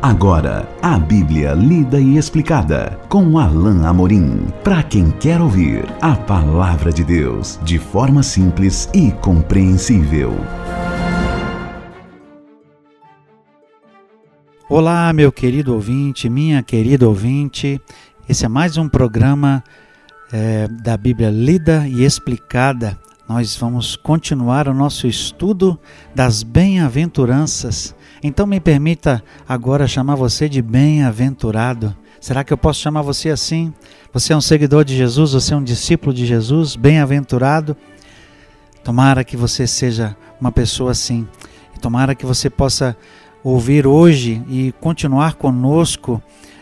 Agora, 0.00 0.68
a 0.80 0.96
Bíblia 0.96 1.54
lida 1.54 1.98
e 1.98 2.16
explicada 2.16 2.96
com 3.08 3.36
Alain 3.36 3.84
Amorim. 3.84 4.46
Para 4.62 4.80
quem 4.80 5.10
quer 5.10 5.40
ouvir 5.40 5.84
a 6.00 6.14
palavra 6.14 6.92
de 6.92 7.02
Deus 7.02 7.58
de 7.64 7.80
forma 7.80 8.22
simples 8.22 8.88
e 8.94 9.10
compreensível. 9.10 10.36
Olá, 14.68 15.12
meu 15.12 15.32
querido 15.32 15.74
ouvinte, 15.74 16.28
minha 16.28 16.62
querida 16.62 17.08
ouvinte. 17.08 17.80
Esse 18.28 18.44
é 18.44 18.48
mais 18.48 18.76
um 18.76 18.88
programa 18.88 19.64
é, 20.32 20.68
da 20.68 20.96
Bíblia 20.96 21.28
lida 21.28 21.88
e 21.88 22.04
explicada. 22.04 22.96
Nós 23.28 23.54
vamos 23.56 23.94
continuar 23.94 24.68
o 24.68 24.74
nosso 24.74 25.06
estudo 25.06 25.78
das 26.14 26.42
bem-aventuranças 26.42 27.94
então 28.22 28.46
me 28.46 28.58
permita 28.58 29.22
agora 29.48 29.86
chamar 29.86 30.16
você 30.16 30.48
de 30.48 30.60
bem-aventurado. 30.60 31.94
Será 32.20 32.42
que 32.42 32.52
eu 32.52 32.58
posso 32.58 32.80
chamar 32.80 33.02
você 33.02 33.30
assim? 33.30 33.72
Você 34.12 34.32
é 34.32 34.36
um 34.36 34.40
seguidor 34.40 34.84
de 34.84 34.96
Jesus, 34.96 35.32
você 35.32 35.54
é 35.54 35.56
um 35.56 35.62
discípulo 35.62 36.12
de 36.12 36.26
Jesus, 36.26 36.74
bem-aventurado. 36.74 37.76
Tomara 38.82 39.22
que 39.22 39.36
você 39.36 39.66
seja 39.66 40.16
uma 40.40 40.50
pessoa 40.50 40.90
assim. 40.90 41.28
Tomara 41.80 42.14
que 42.14 42.26
você 42.26 42.50
possa 42.50 42.96
ouvir 43.44 43.86
hoje 43.86 44.42
e 44.48 44.72
continuar 44.80 45.34
conosco 45.34 46.20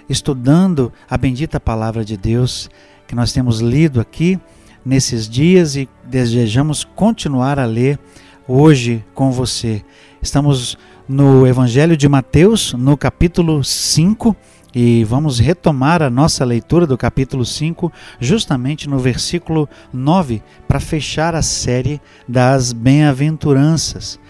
estudando 0.09 0.93
a 1.09 1.17
bendita 1.17 1.59
palavra 1.59 2.05
de 2.05 2.19
Deus 2.19 2.69
que 3.09 3.15
nós 3.15 3.33
temos 3.33 3.61
lido 3.61 3.99
aqui 3.99 4.39
nesses 4.87 5.29
dias 5.29 5.75
e 5.75 5.89
desejamos 6.05 6.85
continuar 6.85 7.59
a 7.59 7.67
ler 7.67 7.99
hoje 8.47 9.05
com 9.13 9.33
você. 9.33 9.85
Estamos 10.23 10.79
no 11.09 11.45
Evangelho 11.45 11.97
de 11.97 12.09
Mateus, 12.09 12.73
no 12.73 12.97
capítulo 12.97 13.65
5, 13.65 14.37
e 14.73 15.03
vamos 15.03 15.41
retomar 15.41 16.03
a 16.03 16.11
nossa 16.11 16.45
leitura 16.45 16.87
do 16.87 16.97
capítulo 16.97 17.45
5, 17.45 17.93
justamente 18.21 18.89
no 18.89 18.99
versículo 18.99 19.69
9, 19.93 20.41
para 20.69 20.79
fechar 20.79 21.35
a 21.35 21.43
série 21.43 22.01
das 22.29 22.73
bem-aventuranças. 22.73 24.21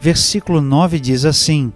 Versículo 0.00 0.60
9 0.60 1.00
diz 1.00 1.24
assim: 1.24 1.72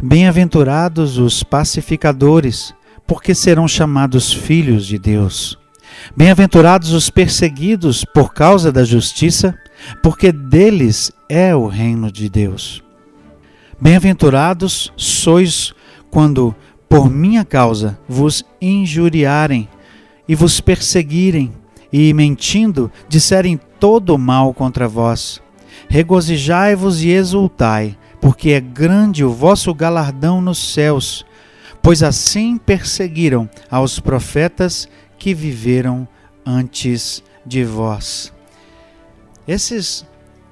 Bem-aventurados 0.00 1.18
os 1.18 1.42
pacificadores, 1.42 2.72
porque 3.06 3.34
serão 3.34 3.66
chamados 3.66 4.32
filhos 4.32 4.86
de 4.86 4.98
Deus. 4.98 5.61
Bem-aventurados 6.16 6.92
os 6.92 7.10
perseguidos 7.10 8.04
por 8.04 8.32
causa 8.32 8.70
da 8.70 8.84
justiça, 8.84 9.58
porque 10.02 10.30
deles 10.30 11.12
é 11.28 11.54
o 11.54 11.66
reino 11.66 12.10
de 12.10 12.28
Deus. 12.28 12.82
Bem-aventurados 13.80 14.92
sois 14.96 15.74
quando, 16.10 16.54
por 16.88 17.10
minha 17.10 17.44
causa, 17.44 17.98
vos 18.08 18.44
injuriarem 18.60 19.68
e 20.28 20.34
vos 20.34 20.60
perseguirem, 20.60 21.52
e, 21.92 22.14
mentindo, 22.14 22.90
disserem 23.08 23.60
todo 23.78 24.14
o 24.14 24.18
mal 24.18 24.54
contra 24.54 24.88
vós. 24.88 25.42
Regozijai-vos 25.88 27.02
e 27.02 27.10
exultai, 27.10 27.98
porque 28.20 28.50
é 28.50 28.60
grande 28.60 29.24
o 29.24 29.30
vosso 29.30 29.74
galardão 29.74 30.40
nos 30.40 30.72
céus, 30.72 31.26
pois 31.82 32.02
assim 32.02 32.56
perseguiram 32.56 33.50
aos 33.70 33.98
profetas 33.98 34.88
que 35.22 35.34
viveram 35.34 36.08
antes 36.44 37.22
de 37.46 37.62
vós. 37.62 38.32
Esses 39.46 40.04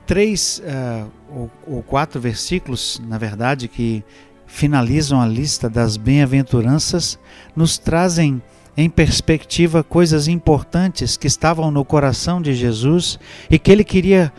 três 0.06 0.62
uh, 0.64 1.10
ou, 1.28 1.50
ou 1.66 1.82
quatro 1.82 2.20
versículos, 2.20 3.02
na 3.04 3.18
verdade, 3.18 3.66
que 3.66 4.04
finalizam 4.46 5.20
a 5.20 5.26
lista 5.26 5.68
das 5.68 5.96
bem-aventuranças, 5.96 7.18
nos 7.56 7.78
trazem 7.78 8.40
em 8.76 8.88
perspectiva 8.88 9.82
coisas 9.82 10.28
importantes 10.28 11.16
que 11.16 11.26
estavam 11.26 11.72
no 11.72 11.84
coração 11.84 12.40
de 12.40 12.54
Jesus 12.54 13.18
e 13.50 13.58
que 13.58 13.72
ele 13.72 13.82
queria 13.82 14.32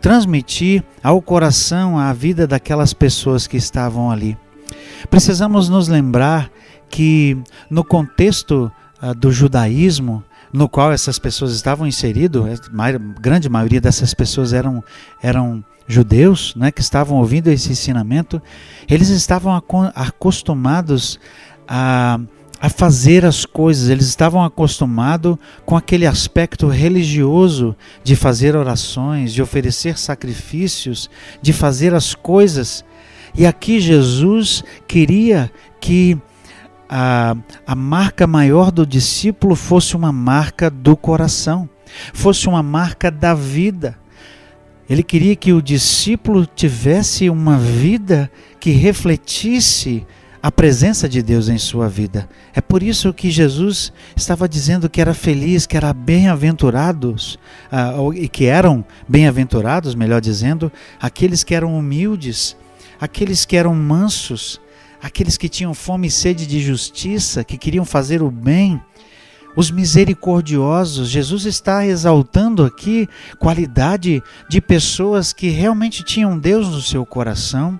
transmitir 0.00 0.84
ao 1.02 1.20
coração, 1.20 1.98
à 1.98 2.12
vida 2.12 2.46
daquelas 2.46 2.94
pessoas 2.94 3.48
que 3.48 3.56
estavam 3.56 4.12
ali. 4.12 4.38
Precisamos 5.10 5.68
nos 5.68 5.88
lembrar 5.88 6.52
que 6.88 7.36
no 7.68 7.82
contexto 7.82 8.70
do 9.16 9.32
judaísmo, 9.32 10.22
no 10.52 10.68
qual 10.68 10.92
essas 10.92 11.18
pessoas 11.18 11.52
estavam 11.52 11.86
inseridas, 11.86 12.60
a 12.60 13.20
grande 13.20 13.48
maioria 13.48 13.80
dessas 13.80 14.14
pessoas 14.14 14.52
eram, 14.52 14.84
eram 15.22 15.64
judeus, 15.86 16.54
né, 16.54 16.70
que 16.70 16.80
estavam 16.80 17.18
ouvindo 17.18 17.48
esse 17.48 17.72
ensinamento, 17.72 18.40
eles 18.88 19.08
estavam 19.08 19.60
acostumados 19.94 21.18
a, 21.66 22.20
a 22.60 22.68
fazer 22.68 23.24
as 23.24 23.44
coisas, 23.44 23.88
eles 23.88 24.06
estavam 24.06 24.44
acostumados 24.44 25.36
com 25.64 25.76
aquele 25.76 26.06
aspecto 26.06 26.68
religioso 26.68 27.74
de 28.04 28.14
fazer 28.14 28.54
orações, 28.54 29.32
de 29.32 29.42
oferecer 29.42 29.98
sacrifícios, 29.98 31.10
de 31.40 31.52
fazer 31.52 31.94
as 31.94 32.14
coisas. 32.14 32.84
E 33.34 33.46
aqui 33.46 33.80
Jesus 33.80 34.62
queria 34.86 35.50
que 35.80 36.18
a, 36.94 37.34
a 37.66 37.74
marca 37.74 38.26
maior 38.26 38.70
do 38.70 38.84
discípulo 38.84 39.56
fosse 39.56 39.96
uma 39.96 40.12
marca 40.12 40.68
do 40.68 40.94
coração, 40.94 41.66
fosse 42.12 42.46
uma 42.46 42.62
marca 42.62 43.10
da 43.10 43.32
vida. 43.32 43.98
Ele 44.90 45.02
queria 45.02 45.34
que 45.34 45.54
o 45.54 45.62
discípulo 45.62 46.44
tivesse 46.44 47.30
uma 47.30 47.56
vida 47.56 48.30
que 48.60 48.72
refletisse 48.72 50.06
a 50.42 50.52
presença 50.52 51.08
de 51.08 51.22
Deus 51.22 51.48
em 51.48 51.56
sua 51.56 51.88
vida. 51.88 52.28
É 52.52 52.60
por 52.60 52.82
isso 52.82 53.14
que 53.14 53.30
Jesus 53.30 53.90
estava 54.14 54.46
dizendo 54.46 54.90
que 54.90 55.00
era 55.00 55.14
feliz, 55.14 55.66
que 55.66 55.78
era 55.78 55.94
bem-aventurados, 55.94 57.38
uh, 57.72 58.12
e 58.12 58.28
que 58.28 58.44
eram 58.44 58.84
bem-aventurados, 59.08 59.94
melhor 59.94 60.20
dizendo, 60.20 60.70
aqueles 61.00 61.42
que 61.42 61.54
eram 61.54 61.74
humildes, 61.74 62.54
aqueles 63.00 63.46
que 63.46 63.56
eram 63.56 63.74
mansos, 63.74 64.60
aqueles 65.02 65.36
que 65.36 65.48
tinham 65.48 65.74
fome 65.74 66.06
e 66.06 66.10
sede 66.10 66.46
de 66.46 66.60
justiça, 66.60 67.42
que 67.42 67.58
queriam 67.58 67.84
fazer 67.84 68.22
o 68.22 68.30
bem, 68.30 68.80
os 69.56 69.70
misericordiosos. 69.70 71.08
Jesus 71.08 71.44
está 71.44 71.84
exaltando 71.84 72.64
aqui 72.64 73.08
qualidade 73.38 74.22
de 74.48 74.60
pessoas 74.60 75.32
que 75.32 75.48
realmente 75.48 76.04
tinham 76.04 76.38
Deus 76.38 76.68
no 76.68 76.80
seu 76.80 77.04
coração 77.04 77.78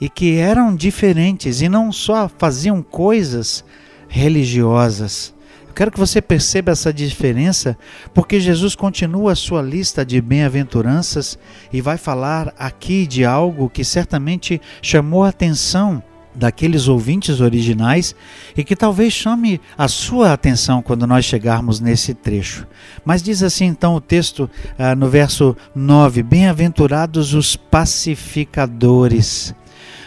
e 0.00 0.08
que 0.08 0.36
eram 0.36 0.74
diferentes 0.74 1.60
e 1.60 1.68
não 1.68 1.90
só 1.90 2.30
faziam 2.38 2.80
coisas 2.80 3.64
religiosas. 4.08 5.34
Eu 5.66 5.74
quero 5.74 5.90
que 5.90 5.98
você 5.98 6.20
perceba 6.20 6.72
essa 6.72 6.92
diferença, 6.92 7.78
porque 8.12 8.38
Jesus 8.38 8.74
continua 8.74 9.32
a 9.32 9.36
sua 9.36 9.62
lista 9.62 10.04
de 10.04 10.20
bem-aventuranças 10.20 11.38
e 11.72 11.80
vai 11.80 11.96
falar 11.96 12.52
aqui 12.58 13.06
de 13.06 13.24
algo 13.24 13.70
que 13.70 13.82
certamente 13.82 14.60
chamou 14.82 15.24
a 15.24 15.30
atenção 15.30 16.02
daqueles 16.34 16.88
ouvintes 16.88 17.40
originais 17.40 18.14
e 18.56 18.64
que 18.64 18.74
talvez 18.74 19.12
chame 19.12 19.60
a 19.76 19.88
sua 19.88 20.32
atenção 20.32 20.82
quando 20.82 21.06
nós 21.06 21.24
chegarmos 21.24 21.80
nesse 21.80 22.14
trecho. 22.14 22.66
Mas 23.04 23.22
diz 23.22 23.42
assim 23.42 23.66
então 23.66 23.94
o 23.94 24.00
texto 24.00 24.48
ah, 24.78 24.94
no 24.94 25.08
verso 25.08 25.56
9: 25.74 26.22
Bem-aventurados 26.22 27.34
os 27.34 27.56
pacificadores. 27.56 29.54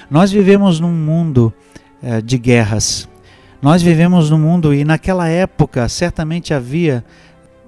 Nós 0.09 0.31
vivemos 0.31 0.80
num 0.80 0.94
mundo 0.94 1.53
eh, 2.02 2.22
de 2.22 2.38
guerras. 2.38 3.09
Nós 3.62 3.81
vivemos 3.81 4.30
num 4.30 4.38
mundo 4.38 4.74
e 4.74 4.86
naquela 4.86 5.28
época 5.28 5.90
certamente 5.90 6.53
havia 6.53 7.03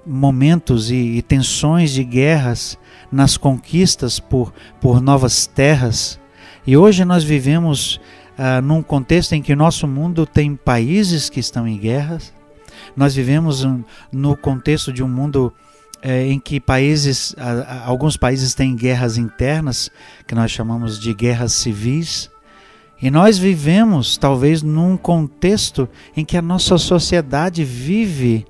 momentos 0.05 0.91
e, 0.91 0.95
e 0.95 1.21
tensões 1.21 1.91
de 1.91 2.03
guerras 2.03 2.77
nas 3.11 3.35
conquistas 3.35 4.19
por, 4.19 4.53
por 4.79 5.01
novas 5.01 5.47
terras. 5.47 6.19
E 6.65 6.77
hoje 6.77 7.03
nós 7.03 7.23
vivemos 7.23 7.99
ah, 8.37 8.61
num 8.61 8.83
contexto 8.83 9.33
em 9.33 9.41
que 9.41 9.55
nosso 9.55 9.87
mundo 9.87 10.25
tem 10.25 10.55
países 10.55 11.29
que 11.29 11.39
estão 11.39 11.67
em 11.67 11.77
guerras. 11.77 12.33
Nós 12.95 13.15
vivemos 13.15 13.63
um, 13.63 13.83
no 14.11 14.37
contexto 14.37 14.93
de 14.93 15.03
um 15.03 15.07
mundo 15.07 15.51
eh, 16.01 16.27
em 16.27 16.39
que 16.39 16.59
países, 16.59 17.33
ah, 17.37 17.83
alguns 17.85 18.15
países 18.15 18.53
têm 18.53 18.75
guerras 18.75 19.17
internas, 19.17 19.89
que 20.27 20.35
nós 20.35 20.51
chamamos 20.51 20.99
de 20.99 21.13
guerras 21.13 21.53
civis. 21.53 22.29
E 23.01 23.11
nós 23.11 23.37
vivemos, 23.37 24.17
talvez, 24.17 24.61
num 24.61 24.97
contexto 24.97 25.87
em 26.15 26.25
que 26.25 26.37
a 26.37 26.41
nossa 26.41 26.77
sociedade 26.77 27.63
vive 27.63 28.45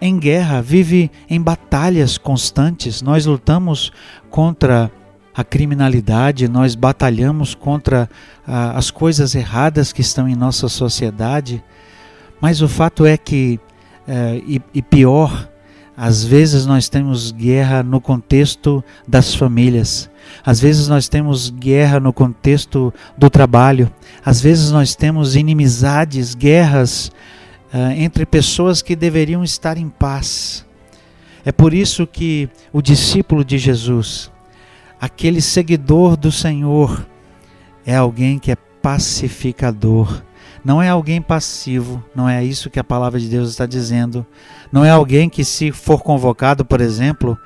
em 0.00 0.18
guerra, 0.18 0.60
vive 0.60 1.10
em 1.28 1.40
batalhas 1.40 2.18
constantes. 2.18 3.00
Nós 3.02 3.26
lutamos 3.26 3.92
contra 4.30 4.90
a 5.34 5.42
criminalidade, 5.42 6.48
nós 6.48 6.74
batalhamos 6.74 7.54
contra 7.54 8.08
ah, 8.46 8.78
as 8.78 8.90
coisas 8.90 9.34
erradas 9.34 9.92
que 9.92 10.00
estão 10.00 10.28
em 10.28 10.36
nossa 10.36 10.68
sociedade, 10.68 11.62
mas 12.40 12.62
o 12.62 12.68
fato 12.68 13.04
é 13.04 13.16
que, 13.16 13.58
eh, 14.06 14.42
e, 14.46 14.62
e 14.74 14.82
pior, 14.82 15.48
às 15.96 16.24
vezes 16.24 16.66
nós 16.66 16.88
temos 16.88 17.32
guerra 17.32 17.82
no 17.82 18.00
contexto 18.00 18.82
das 19.06 19.34
famílias. 19.34 20.10
Às 20.44 20.60
vezes 20.60 20.88
nós 20.88 21.08
temos 21.08 21.50
guerra 21.50 22.00
no 22.00 22.12
contexto 22.12 22.92
do 23.16 23.30
trabalho. 23.30 23.90
Às 24.24 24.40
vezes 24.40 24.70
nós 24.70 24.96
temos 24.96 25.36
inimizades, 25.36 26.34
guerras 26.34 27.12
uh, 27.72 27.92
entre 27.96 28.26
pessoas 28.26 28.82
que 28.82 28.96
deveriam 28.96 29.44
estar 29.44 29.78
em 29.78 29.88
paz. 29.88 30.66
É 31.44 31.52
por 31.52 31.72
isso 31.72 32.06
que 32.06 32.48
o 32.72 32.82
discípulo 32.82 33.44
de 33.44 33.56
Jesus, 33.56 34.32
aquele 35.00 35.40
seguidor 35.40 36.16
do 36.16 36.32
Senhor, 36.32 37.06
é 37.84 37.96
alguém 37.96 38.38
que 38.38 38.50
é 38.50 38.56
pacificador. 38.56 40.22
Não 40.64 40.80
é 40.80 40.88
alguém 40.88 41.20
passivo, 41.20 42.02
não 42.14 42.26
é 42.28 42.42
isso 42.42 42.70
que 42.70 42.80
a 42.80 42.84
palavra 42.84 43.20
de 43.20 43.28
Deus 43.28 43.50
está 43.50 43.66
dizendo. 43.66 44.26
Não 44.72 44.84
é 44.84 44.90
alguém 44.90 45.28
que, 45.28 45.44
se 45.44 45.70
for 45.70 46.02
convocado, 46.02 46.64
por 46.64 46.80
exemplo, 46.80 47.38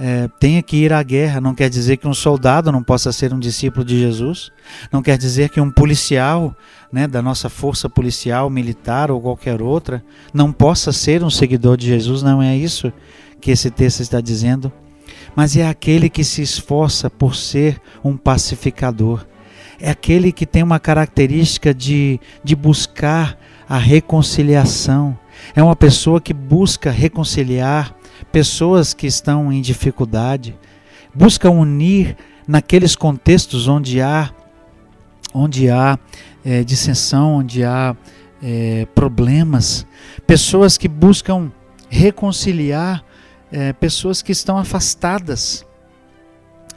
é, 0.00 0.28
tenha 0.40 0.62
que 0.62 0.76
ir 0.76 0.92
à 0.92 1.02
guerra. 1.02 1.40
Não 1.40 1.54
quer 1.54 1.68
dizer 1.68 1.98
que 1.98 2.08
um 2.08 2.14
soldado 2.14 2.72
não 2.72 2.82
possa 2.82 3.12
ser 3.12 3.32
um 3.32 3.38
discípulo 3.38 3.84
de 3.84 4.00
Jesus. 4.00 4.50
Não 4.90 5.02
quer 5.02 5.18
dizer 5.18 5.50
que 5.50 5.60
um 5.60 5.70
policial 5.70 6.56
né, 6.90 7.06
da 7.06 7.22
nossa 7.22 7.48
força 7.48 7.88
policial, 7.88 8.50
militar 8.50 9.10
ou 9.10 9.20
qualquer 9.20 9.62
outra 9.62 10.02
não 10.32 10.52
possa 10.52 10.92
ser 10.92 11.22
um 11.22 11.30
seguidor 11.30 11.76
de 11.76 11.86
Jesus. 11.86 12.22
Não 12.22 12.42
é 12.42 12.56
isso 12.56 12.92
que 13.40 13.50
esse 13.50 13.70
texto 13.70 14.00
está 14.00 14.20
dizendo. 14.20 14.72
Mas 15.34 15.56
é 15.56 15.66
aquele 15.66 16.08
que 16.08 16.24
se 16.24 16.42
esforça 16.42 17.08
por 17.08 17.34
ser 17.34 17.80
um 18.04 18.16
pacificador. 18.16 19.26
É 19.80 19.90
aquele 19.90 20.30
que 20.30 20.46
tem 20.46 20.62
uma 20.62 20.78
característica 20.78 21.74
de, 21.74 22.20
de 22.44 22.54
buscar 22.54 23.38
a 23.68 23.78
reconciliação. 23.78 25.18
É 25.56 25.62
uma 25.62 25.74
pessoa 25.74 26.20
que 26.20 26.32
busca 26.32 26.90
reconciliar 26.90 27.94
pessoas 28.30 28.94
que 28.94 29.06
estão 29.06 29.52
em 29.52 29.60
dificuldade, 29.60 30.56
busca 31.14 31.50
unir 31.50 32.16
naqueles 32.46 32.94
contextos 32.94 33.68
onde 33.68 34.00
há, 34.00 34.30
onde 35.34 35.70
há 35.70 35.98
é, 36.44 36.62
dissensão, 36.62 37.36
onde 37.36 37.64
há 37.64 37.96
é, 38.42 38.86
problemas, 38.94 39.86
pessoas 40.26 40.76
que 40.76 40.88
buscam 40.88 41.50
reconciliar 41.88 43.04
é, 43.52 43.72
pessoas 43.72 44.22
que 44.22 44.32
estão 44.32 44.58
afastadas. 44.58 45.64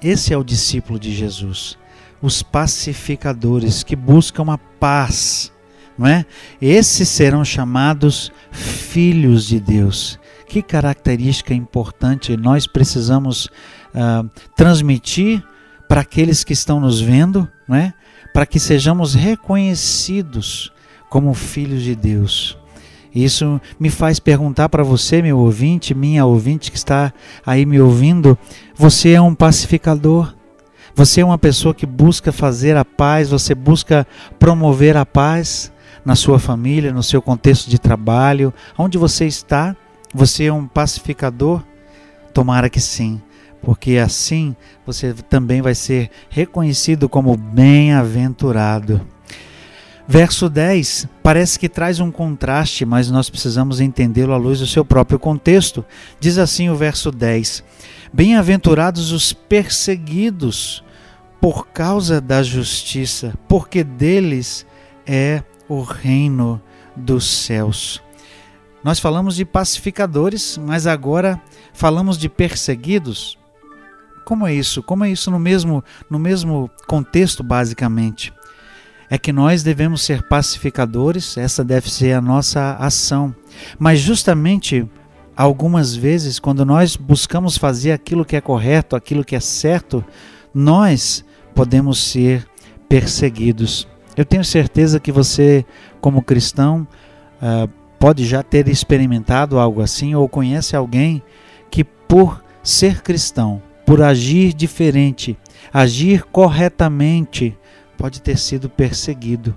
Esse 0.03 0.33
é 0.33 0.37
o 0.37 0.43
discípulo 0.43 0.99
de 0.99 1.13
Jesus 1.13 1.77
os 2.25 2.41
pacificadores 2.41 3.83
que 3.83 3.95
buscam 3.95 4.51
a 4.51 4.57
paz, 4.57 5.51
não 5.97 6.07
é? 6.07 6.25
Esses 6.59 7.07
serão 7.07 7.45
chamados 7.45 8.31
filhos 8.51 9.47
de 9.47 9.59
Deus. 9.59 10.19
Que 10.47 10.61
característica 10.61 11.53
importante 11.53 12.35
nós 12.35 12.65
precisamos 12.65 13.45
uh, 13.45 14.27
transmitir 14.55 15.43
para 15.87 16.01
aqueles 16.01 16.43
que 16.43 16.53
estão 16.53 16.79
nos 16.79 16.99
vendo, 16.99 17.47
não 17.67 17.75
é? 17.75 17.93
Para 18.33 18.45
que 18.45 18.59
sejamos 18.59 19.13
reconhecidos 19.13 20.71
como 21.09 21.33
filhos 21.33 21.83
de 21.83 21.95
Deus. 21.95 22.57
Isso 23.15 23.61
me 23.79 23.89
faz 23.89 24.19
perguntar 24.19 24.67
para 24.67 24.83
você, 24.83 25.21
meu 25.21 25.39
ouvinte, 25.39 25.95
minha 25.95 26.25
ouvinte 26.25 26.69
que 26.69 26.77
está 26.77 27.13
aí 27.45 27.65
me 27.65 27.79
ouvindo: 27.79 28.37
você 28.75 29.13
é 29.13 29.21
um 29.21 29.33
pacificador? 29.33 30.35
Você 30.93 31.21
é 31.21 31.25
uma 31.25 31.37
pessoa 31.37 31.73
que 31.73 31.85
busca 31.85 32.31
fazer 32.33 32.75
a 32.75 32.83
paz, 32.83 33.29
você 33.29 33.55
busca 33.55 34.05
promover 34.37 34.97
a 34.97 35.05
paz 35.05 35.71
na 36.03 36.15
sua 36.15 36.39
família, 36.39 36.93
no 36.93 37.03
seu 37.03 37.21
contexto 37.21 37.69
de 37.69 37.79
trabalho, 37.79 38.53
onde 38.77 38.97
você 38.97 39.25
está. 39.25 39.75
Você 40.13 40.45
é 40.45 40.53
um 40.53 40.67
pacificador? 40.67 41.61
Tomara 42.33 42.69
que 42.69 42.79
sim, 42.79 43.21
porque 43.61 43.97
assim 43.97 44.55
você 44.85 45.13
também 45.13 45.61
vai 45.61 45.75
ser 45.75 46.09
reconhecido 46.29 47.09
como 47.09 47.35
bem-aventurado. 47.35 49.14
Verso 50.07 50.49
10 50.49 51.07
parece 51.23 51.57
que 51.57 51.67
traz 51.67 51.99
um 51.99 52.11
contraste, 52.11 52.85
mas 52.85 53.09
nós 53.09 53.29
precisamos 53.29 53.81
entendê-lo 53.81 54.33
à 54.33 54.37
luz 54.37 54.59
do 54.59 54.67
seu 54.67 54.85
próprio 54.85 55.17
contexto. 55.17 55.83
Diz 56.19 56.37
assim 56.37 56.69
o 56.69 56.75
verso 56.75 57.11
10: 57.11 57.63
Bem-aventurados 58.13 59.11
os 59.11 59.33
perseguidos 59.33 60.83
por 61.41 61.67
causa 61.67 62.21
da 62.21 62.43
justiça, 62.43 63.33
porque 63.47 63.83
deles 63.83 64.65
é 65.07 65.43
o 65.67 65.81
reino 65.81 66.61
dos 66.95 67.25
céus. 67.25 68.01
Nós 68.83 68.99
falamos 68.99 69.35
de 69.35 69.43
pacificadores, 69.43 70.59
mas 70.59 70.85
agora 70.85 71.41
falamos 71.73 72.19
de 72.19 72.29
perseguidos. 72.29 73.37
Como 74.23 74.45
é 74.45 74.53
isso? 74.53 74.83
Como 74.83 75.03
é 75.03 75.09
isso 75.09 75.31
no 75.31 75.39
mesmo 75.39 75.83
no 76.09 76.19
mesmo 76.19 76.69
contexto 76.87 77.41
basicamente? 77.43 78.31
É 79.09 79.17
que 79.17 79.31
nós 79.31 79.63
devemos 79.63 80.01
ser 80.01 80.27
pacificadores, 80.27 81.37
essa 81.37 81.63
deve 81.63 81.89
ser 81.91 82.13
a 82.13 82.21
nossa 82.21 82.75
ação. 82.79 83.35
Mas 83.77 83.99
justamente 83.99 84.87
algumas 85.35 85.95
vezes 85.95 86.39
quando 86.39 86.65
nós 86.65 86.95
buscamos 86.95 87.57
fazer 87.57 87.91
aquilo 87.91 88.25
que 88.25 88.35
é 88.35 88.41
correto, 88.41 88.95
aquilo 88.95 89.23
que 89.23 89.35
é 89.35 89.39
certo, 89.39 90.03
nós 90.53 91.23
podemos 91.53 92.03
ser 92.03 92.47
perseguidos. 92.87 93.87
Eu 94.15 94.23
tenho 94.23 94.43
certeza 94.45 94.99
que 94.99 95.11
você, 95.11 95.65
como 95.99 96.21
cristão, 96.21 96.87
uh, 97.41 97.69
pode 97.99 98.25
já 98.25 98.41
ter 98.41 98.67
experimentado 98.67 99.59
algo 99.59 99.81
assim 99.81 100.15
ou 100.15 100.29
conhece 100.29 100.75
alguém 100.75 101.21
que, 101.69 101.83
por 101.83 102.43
ser 102.63 103.01
cristão, 103.01 103.61
por 103.85 104.01
agir 104.01 104.53
diferente, 104.53 105.37
agir 105.73 106.23
corretamente, 106.23 107.57
pode 107.97 108.21
ter 108.21 108.37
sido 108.37 108.69
perseguido. 108.69 109.55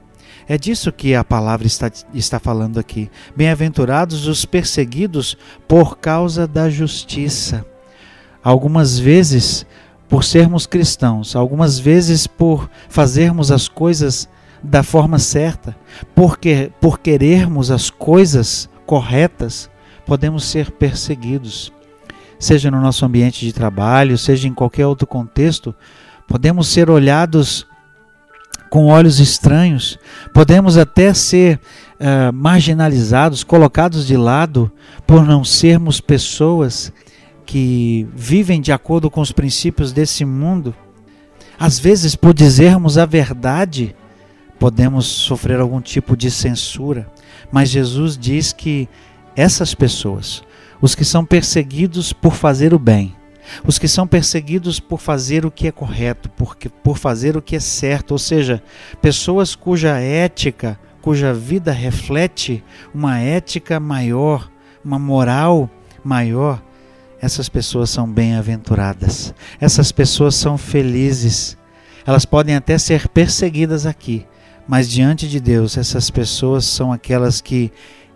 É 0.48 0.56
disso 0.56 0.90
que 0.90 1.14
a 1.14 1.22
palavra 1.22 1.66
está, 1.66 1.90
está 2.14 2.38
falando 2.38 2.78
aqui. 2.78 3.10
Bem-aventurados 3.36 4.26
os 4.26 4.44
perseguidos 4.46 5.36
por 5.66 5.98
causa 5.98 6.46
da 6.46 6.70
justiça. 6.70 7.66
Algumas 8.42 8.98
vezes, 8.98 9.66
por 10.08 10.24
sermos 10.24 10.66
cristãos, 10.66 11.36
algumas 11.36 11.78
vezes 11.78 12.26
por 12.26 12.70
fazermos 12.88 13.52
as 13.52 13.68
coisas 13.68 14.28
da 14.62 14.82
forma 14.82 15.18
certa, 15.18 15.76
porque 16.14 16.72
por 16.80 16.98
querermos 16.98 17.70
as 17.70 17.90
coisas 17.90 18.68
corretas, 18.86 19.70
podemos 20.06 20.44
ser 20.44 20.70
perseguidos. 20.70 21.72
Seja 22.38 22.70
no 22.70 22.80
nosso 22.80 23.04
ambiente 23.04 23.44
de 23.44 23.52
trabalho, 23.52 24.16
seja 24.16 24.48
em 24.48 24.54
qualquer 24.54 24.86
outro 24.86 25.06
contexto, 25.06 25.74
podemos 26.26 26.68
ser 26.68 26.88
olhados 26.88 27.66
com 28.70 28.86
olhos 28.86 29.18
estranhos, 29.20 29.98
podemos 30.32 30.76
até 30.76 31.12
ser 31.14 31.58
uh, 31.98 32.32
marginalizados, 32.32 33.42
colocados 33.42 34.06
de 34.06 34.16
lado 34.16 34.70
por 35.06 35.24
não 35.24 35.44
sermos 35.44 36.00
pessoas 36.00 36.92
que 37.46 38.06
vivem 38.14 38.60
de 38.60 38.72
acordo 38.72 39.10
com 39.10 39.20
os 39.20 39.32
princípios 39.32 39.92
desse 39.92 40.24
mundo. 40.24 40.74
Às 41.58 41.78
vezes, 41.78 42.14
por 42.14 42.34
dizermos 42.34 42.98
a 42.98 43.06
verdade, 43.06 43.96
podemos 44.58 45.06
sofrer 45.06 45.58
algum 45.58 45.80
tipo 45.80 46.16
de 46.16 46.30
censura, 46.30 47.10
mas 47.50 47.70
Jesus 47.70 48.18
diz 48.18 48.52
que 48.52 48.88
essas 49.34 49.74
pessoas, 49.74 50.42
os 50.80 50.94
que 50.94 51.04
são 51.04 51.24
perseguidos 51.24 52.12
por 52.12 52.34
fazer 52.34 52.74
o 52.74 52.78
bem, 52.78 53.14
os 53.64 53.78
que 53.78 53.88
são 53.88 54.06
perseguidos 54.06 54.80
por 54.80 55.00
fazer 55.00 55.44
o 55.44 55.50
que 55.50 55.68
é 55.68 55.72
correto, 55.72 56.28
por, 56.30 56.56
por 56.82 56.98
fazer 56.98 57.36
o 57.36 57.42
que 57.42 57.56
é 57.56 57.60
certo, 57.60 58.12
ou 58.12 58.18
seja, 58.18 58.62
pessoas 59.00 59.54
cuja 59.54 59.98
ética, 59.98 60.78
cuja 61.00 61.32
vida 61.32 61.72
reflete 61.72 62.62
uma 62.94 63.18
ética 63.18 63.80
maior, 63.80 64.50
uma 64.84 64.98
moral 64.98 65.70
maior, 66.04 66.62
essas 67.20 67.48
pessoas 67.48 67.90
são 67.90 68.10
bem-aventuradas, 68.10 69.34
essas 69.60 69.90
pessoas 69.90 70.34
são 70.34 70.56
felizes. 70.56 71.56
Elas 72.06 72.24
podem 72.24 72.54
até 72.54 72.78
ser 72.78 73.08
perseguidas 73.08 73.86
aqui, 73.86 74.26
mas 74.66 74.88
diante 74.88 75.28
de 75.28 75.40
Deus, 75.40 75.76
essas 75.76 76.10
pessoas 76.10 76.64
são 76.64 76.92
aquelas 76.92 77.40
que 77.40 77.72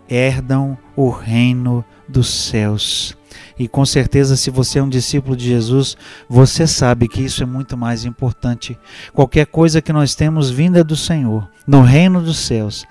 herdam 0.09 0.77
o 0.95 1.09
reino 1.09 1.83
dos 2.07 2.27
céus. 2.27 3.17
E 3.57 3.67
com 3.67 3.85
certeza, 3.85 4.35
se 4.35 4.49
você 4.49 4.79
é 4.79 4.83
um 4.83 4.89
discípulo 4.89 5.35
de 5.35 5.45
Jesus, 5.45 5.95
você 6.29 6.65
sabe 6.65 7.07
que 7.07 7.21
isso 7.21 7.43
é 7.43 7.45
muito 7.45 7.77
mais 7.77 8.05
importante. 8.05 8.77
Qualquer 9.13 9.45
coisa 9.45 9.81
que 9.81 9.93
nós 9.93 10.15
temos 10.15 10.49
vinda 10.49 10.83
do 10.83 10.95
Senhor, 10.95 11.47
no 11.67 11.81
reino 11.81 12.21
dos 12.21 12.37
céus, 12.37 12.85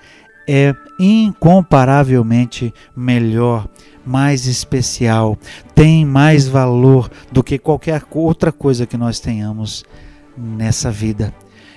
é 0.47 0.75
incomparavelmente 0.99 2.73
melhor, 2.95 3.67
mais 4.05 4.47
especial, 4.47 5.37
tem 5.73 6.05
mais 6.05 6.47
valor 6.47 7.09
do 7.31 7.43
que 7.43 7.57
qualquer 7.57 8.03
outra 8.11 8.51
coisa 8.51 8.85
que 8.85 8.97
nós 8.97 9.19
tenhamos 9.19 9.85
nessa 10.37 10.91
vida. 10.91 11.33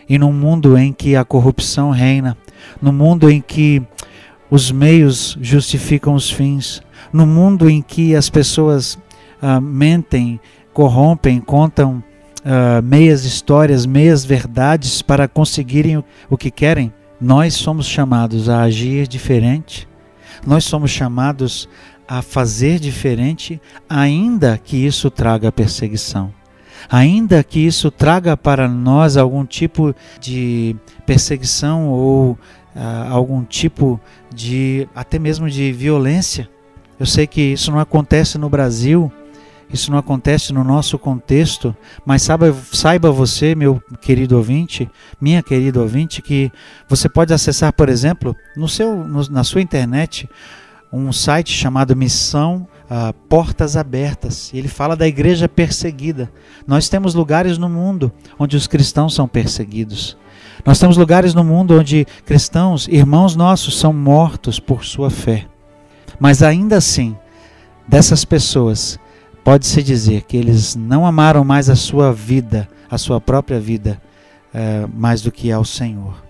E 0.09 0.19
num 0.19 0.33
mundo 0.33 0.77
em 0.77 0.93
que 0.93 1.17
a 1.17 1.25
corrupção 1.25 1.91
reina, 1.91 2.37
no 2.81 2.93
mundo 2.93 3.31
em 3.31 3.41
que 3.41 3.83
os 4.51 4.71
meios 4.71 5.37
justificam 5.41 6.15
os 6.15 6.31
fins, 6.31 6.83
no 7.13 7.27
mundo 7.27 7.69
em 7.69 7.83
que 7.83 8.15
as 8.15 8.29
pessoas 8.31 8.99
ah, 9.41 9.61
mentem, 9.61 10.41
corrompem, 10.73 11.41
contam 11.41 12.03
uh, 12.47 12.83
meias 12.83 13.25
histórias, 13.25 13.85
meias 13.85 14.25
verdades 14.25 15.03
para 15.03 15.27
conseguirem 15.27 16.03
o 16.31 16.37
que 16.37 16.51
querem. 16.51 16.93
Nós 17.21 17.55
somos 17.55 17.87
chamados 17.87 18.49
a 18.49 18.63
agir 18.63 19.09
diferente, 19.09 19.89
nós 20.47 20.65
somos 20.65 20.91
chamados 20.91 21.69
a 22.07 22.23
fazer 22.23 22.79
diferente, 22.79 23.61
ainda 23.89 24.59
que 24.63 24.77
isso 24.77 25.11
traga 25.11 25.51
perseguição. 25.51 26.33
Ainda 26.89 27.43
que 27.43 27.59
isso 27.59 27.91
traga 27.91 28.37
para 28.37 28.69
nós 28.69 29.17
algum 29.17 29.45
tipo 29.45 29.95
de 30.21 30.77
perseguição 31.05 31.89
ou 31.89 32.39
uh, 32.77 33.13
algum 33.13 33.43
tipo 33.43 33.99
de 34.33 34.87
até 34.95 35.19
mesmo 35.19 35.49
de 35.49 35.73
violência. 35.73 36.49
Eu 37.01 37.07
sei 37.07 37.27
que 37.27 37.41
isso 37.41 37.73
não 37.73 37.79
acontece 37.79 38.39
no 38.39 38.49
Brasil, 38.49 39.11
isso 39.73 39.91
não 39.91 39.99
acontece 39.99 40.53
no 40.53 40.63
nosso 40.63 40.99
contexto, 40.99 41.75
mas 42.05 42.23
saiba, 42.23 42.55
saiba 42.73 43.11
você, 43.11 43.55
meu 43.55 43.83
querido 44.01 44.37
ouvinte, 44.37 44.89
minha 45.21 45.43
querida 45.43 45.81
ouvinte, 45.81 46.23
que 46.23 46.53
você 46.89 47.09
pode 47.09 47.35
acessar, 47.35 47.73
por 47.73 47.89
exemplo, 47.89 48.35
no 48.57 48.69
seu, 48.69 48.97
no, 48.97 49.29
na 49.29 49.43
sua 49.43 49.61
internet, 49.61 50.29
um 50.93 51.13
site 51.13 51.53
chamado 51.53 51.97
Missão 51.97 52.67
uh, 52.85 53.13
Portas 53.29 53.77
Abertas. 53.77 54.53
Ele 54.55 54.69
fala 54.69 54.97
da 54.97 55.07
igreja 55.07 55.49
perseguida. 55.49 56.31
Nós 56.67 56.89
temos 56.89 57.15
lugares 57.15 57.59
no 57.59 57.69
mundo 57.69 58.13
onde 58.39 58.57
os 58.57 58.67
cristãos 58.67 59.15
são 59.15 59.27
perseguidos. 59.27 60.17
Nós 60.65 60.79
temos 60.79 60.97
lugares 60.97 61.35
no 61.35 61.45
mundo 61.45 61.79
onde 61.79 62.07
cristãos, 62.25 62.89
irmãos 62.89 63.37
nossos, 63.37 63.79
são 63.79 63.93
mortos 63.93 64.59
por 64.59 64.85
sua 64.85 65.11
fé. 65.11 65.47
Mas 66.19 66.43
ainda 66.43 66.77
assim, 66.77 67.17
dessas 67.87 68.25
pessoas, 68.25 68.99
pode-se 69.45 69.83
dizer 69.83 70.23
que 70.23 70.37
eles 70.37 70.75
não 70.75 71.07
amaram 71.07 71.45
mais 71.45 71.69
a 71.71 71.77
sua 71.77 72.13
vida, 72.13 72.69
a 72.91 72.99
sua 72.99 73.21
própria 73.21 73.61
vida, 73.61 74.01
é, 74.53 74.87
mais 74.95 75.23
do 75.23 75.31
que 75.31 75.53
ao 75.53 75.65
Senhor. 75.65 76.27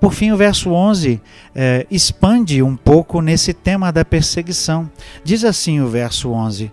Por 0.00 0.12
fim, 0.12 0.32
o 0.32 0.36
verso 0.36 0.70
11 0.70 1.20
é, 1.54 1.86
expande 1.90 2.62
um 2.62 2.76
pouco 2.76 3.20
nesse 3.20 3.52
tema 3.52 3.92
da 3.92 4.04
perseguição. 4.04 4.90
Diz 5.22 5.44
assim 5.44 5.80
o 5.80 5.86
verso 5.86 6.30
11: 6.30 6.72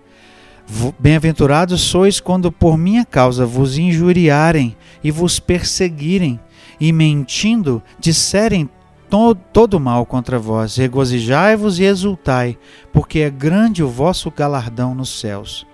Bem-aventurados 1.00 1.82
sois 1.82 2.20
quando 2.20 2.52
por 2.52 2.78
minha 2.78 3.06
causa 3.06 3.46
vos 3.46 3.78
injuriarem 3.78 4.76
e 5.04 5.12
vos 5.12 5.40
perseguirem, 5.40 6.40
e 6.80 6.92
mentindo 6.92 7.82
disserem 8.00 8.70
todo, 9.10 9.40
todo 9.52 9.80
mal 9.80 10.06
contra 10.06 10.40
vós. 10.40 10.76
Regozijai-vos 10.76 11.80
e 11.80 11.84
exultai, 11.84 12.58
porque 12.94 13.20
é 13.20 13.30
grande 13.30 13.84
o 13.84 13.90
vosso 13.90 14.32
galardão 14.32 14.96
nos 14.96 15.20
céus 15.20 15.68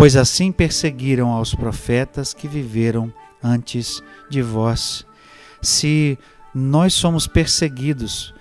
pois 0.00 0.16
assim 0.16 0.50
perseguiram 0.50 1.28
aos 1.28 1.54
profetas 1.54 2.32
que 2.32 2.48
viveram 2.48 3.12
antes 3.44 4.02
de 4.30 4.40
vós. 4.40 5.04
Se 5.60 6.18
nós 6.54 6.94
somos 6.94 7.26
perseguidos, 7.26 8.32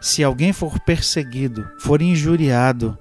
se 0.00 0.22
alguém 0.22 0.52
for 0.52 0.78
perseguido, 0.78 1.68
for 1.80 2.00
injuriado 2.00 2.96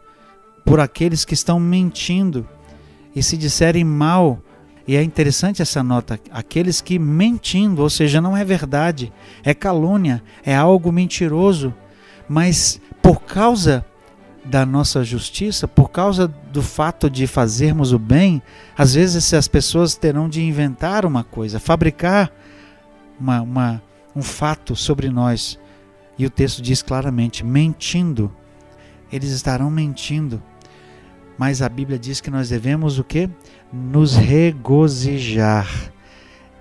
por 0.66 0.80
aqueles 0.80 1.24
que 1.24 1.36
estão 1.36 1.60
mentindo 1.60 2.50
e 3.16 3.22
se 3.22 3.38
disserem 3.38 3.84
mal, 3.84 4.42
e 4.90 4.96
é 4.96 5.04
interessante 5.04 5.62
essa 5.62 5.84
nota, 5.84 6.20
aqueles 6.32 6.82
que 6.82 6.98
mentindo, 6.98 7.84
ou 7.84 7.92
seja, 7.92 8.20
não 8.20 8.36
é 8.36 8.44
verdade, 8.44 9.14
é 9.44 9.54
calúnia, 9.54 10.20
é 10.44 10.56
algo 10.56 10.92
mentiroso, 10.92 11.72
mas 12.28 12.82
por 13.00 13.22
causa 13.22 13.86
da 14.44 14.66
nossa 14.66 15.04
justiça, 15.04 15.68
por 15.68 15.92
causa 15.92 16.28
do 16.28 16.64
fato 16.64 17.08
de 17.08 17.28
fazermos 17.28 17.94
o 17.94 18.00
bem, 18.00 18.42
às 18.76 18.96
vezes 18.96 19.32
as 19.32 19.48
pessoas 19.48 19.94
terão 19.94 20.28
de 20.28 20.42
inventar 20.42 21.06
uma 21.06 21.24
coisa, 21.24 21.60
fabricar 21.60 22.32
uma, 23.20 23.42
uma, 23.42 23.84
um 24.16 24.24
fato 24.24 24.76
sobre 24.76 25.08
nós. 25.12 25.60
E 26.18 26.26
o 26.26 26.32
texto 26.32 26.64
diz 26.64 26.82
claramente: 26.82 27.46
mentindo. 27.46 28.36
Eles 29.12 29.30
estarão 29.30 29.70
mentindo. 29.70 30.42
Mas 31.40 31.62
a 31.64 31.70
Bíblia 31.70 31.98
diz 31.98 32.22
que 32.22 32.30
nós 32.30 32.50
devemos 32.50 33.00
o 33.00 33.04
que? 33.04 33.28
Nos 33.74 34.16
regozijar. 34.16 35.68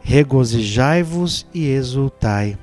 Regozijai-vos 0.00 1.46
e 1.52 1.66
exultai. 1.66 2.56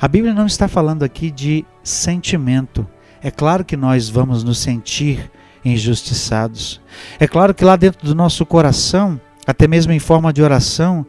A 0.00 0.08
Bíblia 0.08 0.34
não 0.34 0.46
está 0.46 0.66
falando 0.66 1.04
aqui 1.04 1.30
de 1.30 1.64
sentimento 1.84 2.84
é 3.22 3.30
claro 3.30 3.64
que 3.64 3.76
nós 3.76 4.08
vamos 4.08 4.44
nos 4.44 4.58
sentir 4.58 5.30
injustiçados. 5.64 6.80
É 7.18 7.26
claro 7.26 7.52
que 7.52 7.64
lá 7.64 7.76
dentro 7.76 8.06
do 8.06 8.14
nosso 8.14 8.46
coração, 8.46 9.20
até 9.46 9.66
mesmo 9.66 9.92
em 9.92 9.98
forma 9.98 10.32
de 10.32 10.42
oração, 10.42 11.04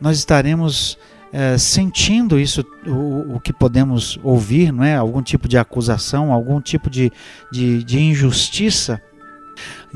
nós 0.00 0.18
estaremos 0.18 0.98
é, 1.32 1.56
sentindo 1.56 2.38
isso, 2.38 2.64
o, 2.86 3.36
o, 3.36 3.40
que 3.40 3.52
podemos 3.52 4.18
ouvir, 4.22 4.70
não 4.70 4.84
é? 4.84 4.96
Algum 4.96 5.22
tipo 5.22 5.48
de 5.48 5.56
acusação, 5.56 6.32
algum 6.32 6.60
tipo 6.60 6.90
de, 6.90 7.10
de, 7.50 7.82
de 7.82 8.00
injustiça. 8.00 9.00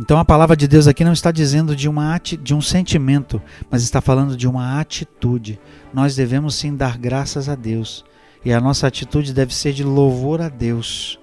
Então 0.00 0.18
a 0.18 0.24
palavra 0.24 0.56
de 0.56 0.66
Deus 0.66 0.86
aqui 0.86 1.04
não 1.04 1.12
está 1.12 1.30
dizendo 1.30 1.76
de, 1.76 1.86
uma 1.86 2.18
de 2.18 2.54
um 2.54 2.62
sentimento, 2.62 3.40
mas 3.70 3.82
está 3.82 4.00
falando 4.00 4.34
de 4.34 4.48
uma 4.48 4.80
atitude. 4.80 5.60
Nós 5.92 6.16
devemos 6.16 6.54
sim 6.54 6.74
dar 6.74 6.96
graças 6.96 7.50
a 7.50 7.54
Deus. 7.54 8.02
E 8.42 8.50
a 8.50 8.58
nossa 8.58 8.86
atitude 8.86 9.34
deve 9.34 9.54
ser 9.54 9.74
de 9.74 9.84
louvor 9.84 10.40
a 10.40 10.48
Deus 10.48 11.18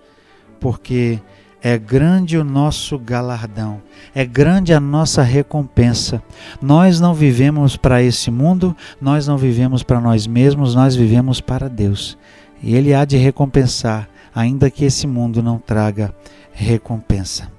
porque 0.60 1.20
é 1.60 1.76
grande 1.76 2.38
o 2.38 2.44
nosso 2.44 3.00
galardão, 3.00 3.82
é 4.14 4.24
grande 4.24 4.72
a 4.74 4.80
nossa 4.80 5.24
recompensa. 5.24 6.22
Nós 6.62 7.00
não 7.00 7.16
vivemos 7.16 7.76
para 7.76 8.04
esse 8.04 8.30
mundo, 8.30 8.76
nós 9.02 9.28
não 9.28 9.40
vivemos 9.40 9.82
para 9.82 10.00
nós 10.00 10.28
mesmos, 10.28 10.76
nós 10.76 10.96
vivemos 10.96 11.42
para 11.42 11.68
Deus. 11.68 12.16
E 12.62 12.76
Ele 12.76 12.94
há 12.94 13.06
de 13.06 13.18
recompensar, 13.18 14.08
ainda 14.36 14.70
que 14.70 14.86
esse 14.86 15.08
mundo 15.08 15.42
não 15.42 15.58
traga 15.58 16.14
recompensa. 16.52 17.57